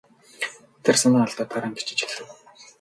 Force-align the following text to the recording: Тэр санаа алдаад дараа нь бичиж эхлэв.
Тэр 0.83 0.95
санаа 1.01 1.23
алдаад 1.25 1.49
дараа 1.53 1.69
нь 1.71 1.75
бичиж 1.77 1.99
эхлэв. 2.05 2.29